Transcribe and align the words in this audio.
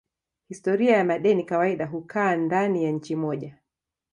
Historia 0.47 0.97
ya 0.97 1.03
madeni 1.05 1.43
kawaida 1.43 1.85
hukaa 1.85 2.35
ndani 2.35 2.83
ya 2.83 2.91
nchi 2.91 3.15
moja. 3.15 3.57